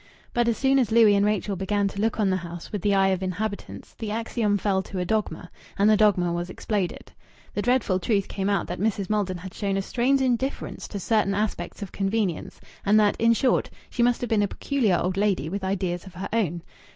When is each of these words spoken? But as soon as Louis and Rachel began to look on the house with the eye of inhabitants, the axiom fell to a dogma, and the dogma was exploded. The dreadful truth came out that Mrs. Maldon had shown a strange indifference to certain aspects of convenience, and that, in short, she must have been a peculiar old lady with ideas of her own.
But 0.33 0.47
as 0.47 0.57
soon 0.57 0.79
as 0.79 0.91
Louis 0.91 1.13
and 1.13 1.23
Rachel 1.23 1.55
began 1.55 1.87
to 1.89 2.01
look 2.01 2.19
on 2.19 2.31
the 2.31 2.37
house 2.37 2.71
with 2.71 2.81
the 2.81 2.95
eye 2.95 3.09
of 3.09 3.21
inhabitants, 3.21 3.93
the 3.93 4.09
axiom 4.09 4.57
fell 4.57 4.81
to 4.81 4.97
a 4.97 5.05
dogma, 5.05 5.51
and 5.77 5.87
the 5.87 5.95
dogma 5.95 6.33
was 6.33 6.49
exploded. 6.49 7.11
The 7.53 7.61
dreadful 7.61 7.99
truth 7.99 8.27
came 8.27 8.49
out 8.49 8.65
that 8.65 8.79
Mrs. 8.79 9.11
Maldon 9.11 9.37
had 9.37 9.53
shown 9.53 9.77
a 9.77 9.81
strange 9.83 10.19
indifference 10.19 10.87
to 10.87 10.99
certain 10.99 11.35
aspects 11.35 11.83
of 11.83 11.91
convenience, 11.91 12.59
and 12.83 12.99
that, 12.99 13.15
in 13.21 13.33
short, 13.33 13.69
she 13.91 14.01
must 14.01 14.21
have 14.21 14.29
been 14.31 14.41
a 14.41 14.47
peculiar 14.47 14.97
old 14.99 15.17
lady 15.17 15.49
with 15.49 15.63
ideas 15.63 16.07
of 16.07 16.15
her 16.15 16.29
own. 16.33 16.63